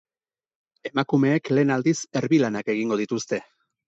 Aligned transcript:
Emakumeek 0.89 1.51
lehen 1.53 1.73
aldiz 1.75 1.93
erbi-lanak 2.21 2.73
egingo 2.77 2.99
dituzte. 3.03 3.41